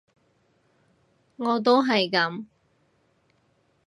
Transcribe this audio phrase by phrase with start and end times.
[1.35, 2.47] 我都係噉